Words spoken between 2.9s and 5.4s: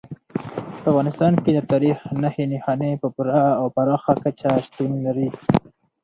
په پوره او پراخه کچه شتون لري.